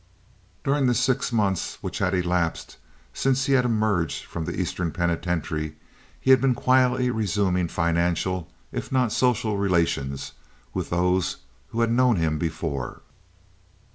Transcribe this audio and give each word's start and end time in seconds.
During 0.63 0.87
the 0.87 0.95
six 0.95 1.31
months 1.31 1.77
which 1.81 1.99
had 1.99 2.15
elapsed 2.15 2.77
since 3.13 3.45
he 3.45 3.53
had 3.53 3.65
emerged 3.65 4.25
from 4.25 4.45
the 4.45 4.59
Eastern 4.59 4.91
Penitentiary 4.91 5.75
he 6.19 6.31
had 6.31 6.41
been 6.41 6.55
quietly 6.55 7.11
resuming 7.11 7.67
financial, 7.67 8.49
if 8.71 8.91
not 8.91 9.11
social, 9.11 9.59
relations 9.59 10.31
with 10.73 10.89
those 10.89 11.37
who 11.67 11.81
had 11.81 11.91
known 11.91 12.15
him 12.15 12.39
before. 12.39 13.03